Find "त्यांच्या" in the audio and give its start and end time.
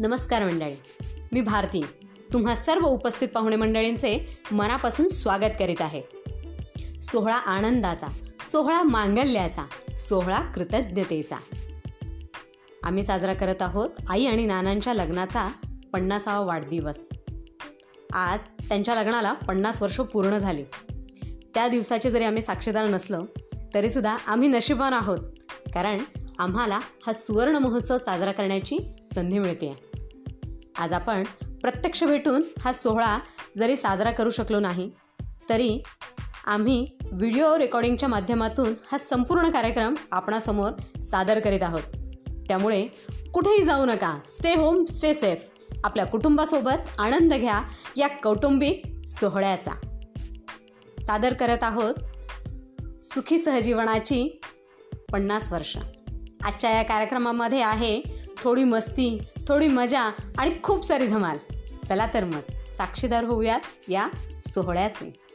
18.68-18.94